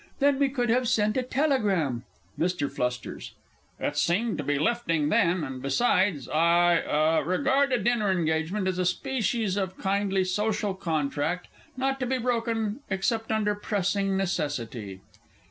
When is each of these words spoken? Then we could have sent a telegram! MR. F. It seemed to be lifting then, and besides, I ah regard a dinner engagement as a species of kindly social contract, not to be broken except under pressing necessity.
Then 0.17 0.39
we 0.39 0.49
could 0.49 0.71
have 0.71 0.87
sent 0.89 1.15
a 1.15 1.21
telegram! 1.21 2.05
MR. 2.39 3.23
F. 3.23 3.33
It 3.93 3.97
seemed 3.99 4.39
to 4.39 4.43
be 4.43 4.57
lifting 4.57 5.09
then, 5.09 5.43
and 5.43 5.61
besides, 5.61 6.27
I 6.27 6.81
ah 6.81 7.19
regard 7.19 7.71
a 7.71 7.77
dinner 7.77 8.09
engagement 8.11 8.67
as 8.67 8.79
a 8.79 8.85
species 8.85 9.57
of 9.57 9.77
kindly 9.77 10.23
social 10.23 10.73
contract, 10.73 11.49
not 11.77 11.99
to 11.99 12.07
be 12.07 12.17
broken 12.17 12.79
except 12.89 13.31
under 13.31 13.53
pressing 13.53 14.17
necessity. 14.17 15.01